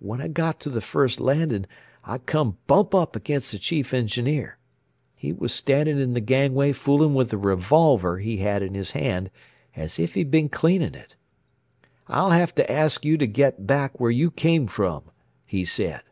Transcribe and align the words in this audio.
When 0.00 0.20
I 0.20 0.28
got 0.28 0.60
to 0.60 0.68
the 0.68 0.82
first 0.82 1.18
landing 1.18 1.64
I 2.04 2.18
came 2.18 2.58
bump 2.66 2.94
up 2.94 3.16
against 3.16 3.52
the 3.52 3.58
Chief 3.58 3.94
Engineer. 3.94 4.58
He 5.16 5.32
was 5.32 5.50
standing 5.50 5.98
in 5.98 6.12
the 6.12 6.20
gangway 6.20 6.72
fooling 6.72 7.14
with 7.14 7.32
a 7.32 7.38
revolver 7.38 8.18
he 8.18 8.36
had 8.36 8.62
in 8.62 8.74
his 8.74 8.90
hand 8.90 9.30
as 9.74 9.98
if 9.98 10.12
he'd 10.12 10.30
been 10.30 10.50
cleaning 10.50 10.94
it. 10.94 11.16
'I'll 12.06 12.32
have 12.32 12.54
to 12.56 12.70
ask 12.70 13.06
you 13.06 13.16
to 13.16 13.26
get 13.26 13.66
back 13.66 13.98
where 13.98 14.10
you 14.10 14.30
came 14.30 14.66
from,' 14.66 15.04
he 15.46 15.64
said. 15.64 16.02